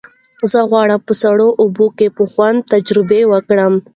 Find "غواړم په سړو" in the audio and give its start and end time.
0.69-1.47